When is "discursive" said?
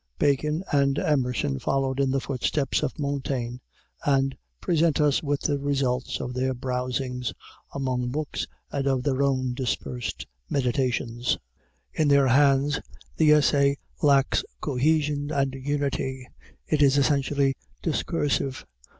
17.83-18.65